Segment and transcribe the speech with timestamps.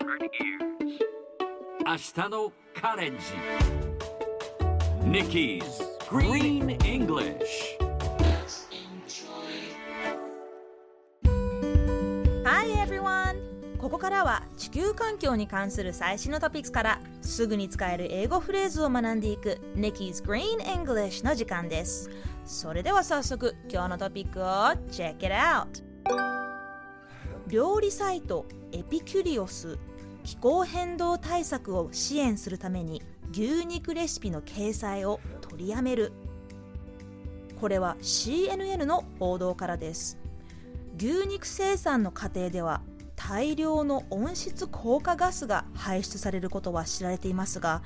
[0.00, 3.24] 明日のカレンジ
[5.02, 5.62] Nikki's
[6.08, 7.76] Green English
[12.44, 13.38] Hi everyone!
[13.78, 22.08] ここからは地球環境に関する最新のトピックスからすぐに使える英語フレーズを学んでいく Nikki's Green English の時間です
[22.44, 24.44] それでは早速今日のトピックを
[24.92, 26.37] Check it out!
[27.48, 29.78] 料理サイトエピキュリオス
[30.22, 33.02] 気候変動対策を支援するために
[33.32, 36.12] 牛肉レシピの掲載を取りやめる。
[37.58, 40.18] これは CNN の報道からです。
[40.98, 42.82] 牛肉生産の過程では
[43.16, 47.82] 大量の温室効果ガスが排出されることは知られていますが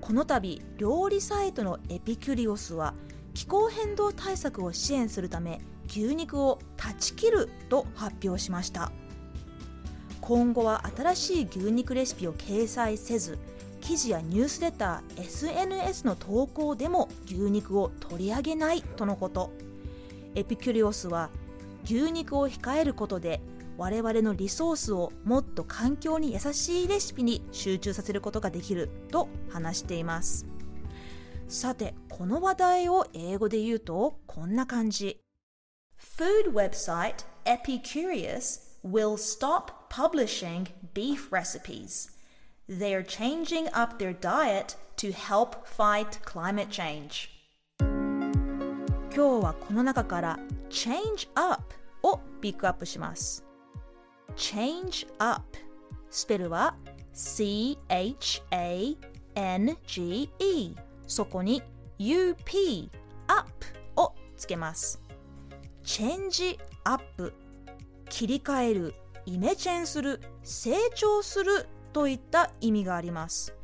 [0.00, 2.94] この度料理サイトのエピキュリオスは
[3.32, 8.92] 気候変動対策を支援するため牛肉を断ち切ると発表しました。
[10.20, 13.38] 今後は新しい牛肉レシピを掲載せず
[13.80, 19.50] 記事やニュースレター SNS の投稿でも牛肉を取り上げないとのこと。
[20.34, 21.30] エピキュリオスは
[21.84, 23.40] 牛肉を控えることで
[23.78, 30.46] 我々のリソースをもっと環境に優しいレシピに集中させることができると話しています。
[31.48, 35.20] さてこの話題を英語で言うとこんな感じ。
[35.97, 42.11] Food website Epicurious will stop publishing beef recipes.
[42.69, 47.29] They are changing up their diet to help fight climate change.
[47.79, 51.61] 今日はこの中から change up
[52.03, 53.43] をピックアップします。
[54.35, 55.57] change up
[56.09, 56.75] スペルは
[57.13, 57.75] C-H-A-N-G-E
[61.07, 61.61] そこに
[61.99, 62.91] UP
[63.27, 63.51] up
[63.95, 64.99] をつけます。
[65.88, 67.32] Change up
[68.10, 68.94] 切り替える
[69.24, 73.56] イメチェンする成長するといった意味があります。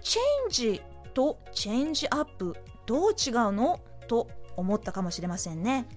[0.00, 0.80] チェンジ
[1.12, 2.56] とチェンジアップ
[2.86, 3.80] どう違うの？
[4.06, 5.88] と思ったかもしれませんね。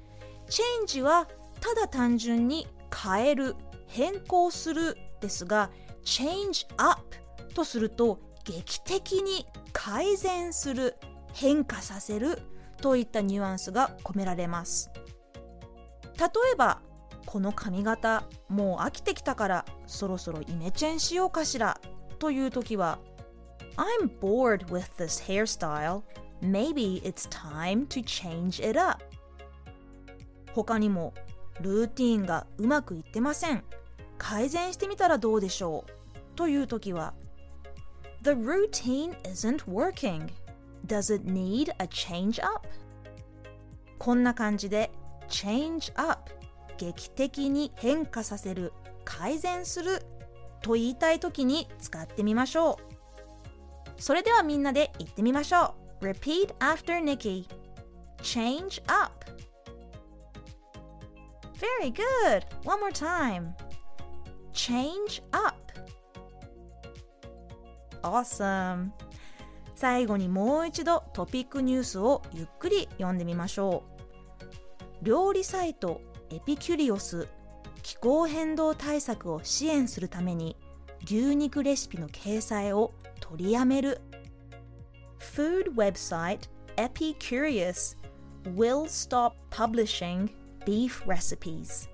[0.49, 1.27] チェンジは
[1.61, 5.69] ただ単純に変える変更するですが
[6.03, 6.97] チェンジアッ
[7.47, 10.95] プとすると劇的に改善する
[11.33, 12.39] 変化させる
[12.81, 14.89] といったニュアンスが込められます。
[16.17, 16.81] 例えば
[17.25, 21.79] この髪型もう飽きてきたからそろそろイメチェンしようかしら
[22.19, 22.99] という時は
[23.77, 26.03] I'm bored with this hairstyle
[26.41, 29.03] maybe it's time to change it up
[30.53, 31.13] 他にも
[31.61, 33.63] ルーティーンがうまくいってません
[34.17, 35.91] 改善してみたらどうでしょう
[36.35, 37.13] という時は
[38.23, 40.29] The routine isn't working
[40.87, 42.67] Does it need a change up?
[43.97, 44.91] こんな感じで
[45.29, 46.31] change up
[46.77, 50.01] 劇的に変化させる改善する
[50.61, 52.79] と言いたい時に使ってみましょ
[53.97, 54.01] う。
[54.01, 56.05] それではみんなで言ってみましょう。
[56.05, 57.47] Repeat after Nikki
[58.21, 59.25] Change up
[61.81, 63.53] Very good One more time
[64.51, 65.55] Change up
[68.01, 68.89] Awesome
[69.75, 73.94] 最後にもう一度トピックニュースをゆっくり読んでみましょう。
[75.05, 76.01] 料理サイト
[76.31, 77.27] エピキュリオス
[77.83, 80.57] 気候変動対策を支援するために
[81.03, 84.01] 牛肉レシピの掲載を取りやめる
[85.19, 87.95] Food website Epicurious
[88.55, 90.27] will stop publishing
[90.65, 91.87] beef recipes.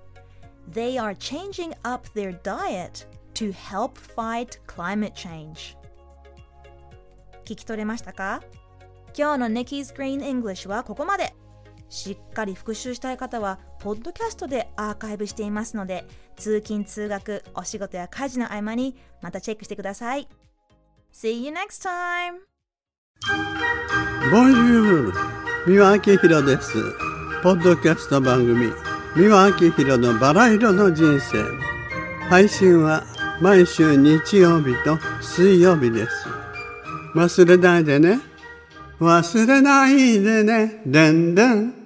[0.72, 5.76] They are changing up their diet to help fight climate change.
[7.44, 8.42] 聞き取れましたか
[9.14, 11.34] 今日の Nikki's Green English はここまで。
[11.92, 20.26] しっかり復習したい方は、ポッドキャストでアーカイブしていますので、通勤・通学、お仕事や家事の合間にまたチェックしてください。
[21.12, 22.38] See you next time!
[24.30, 25.12] ボンジュール
[25.66, 26.72] 三輪明宏です。
[27.42, 28.72] ポッドキャスト番組
[29.14, 31.44] 三輪明宏のバラ色の人生
[32.30, 33.04] 配信は
[33.42, 36.26] 毎週日曜日と水曜日です。
[37.14, 38.18] 忘れないでね。
[38.98, 40.80] 忘れないでね。
[40.86, 41.81] でんでん。